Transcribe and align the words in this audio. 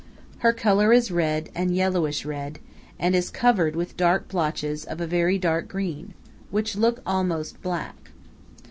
Her 0.39 0.51
color 0.51 0.91
is 0.91 1.11
red 1.11 1.49
and 1.53 1.75
yellowish 1.75 2.25
red, 2.25 2.57
and 2.97 3.13
is 3.15 3.29
covered 3.29 3.75
with 3.75 3.95
dark 3.95 4.27
blotches 4.29 4.83
of 4.83 4.99
a 4.99 5.05
very 5.05 5.37
dark 5.37 5.67
green, 5.67 6.15
which 6.49 6.75
look 6.75 7.03
almost 7.05 7.61
black. 7.61 8.09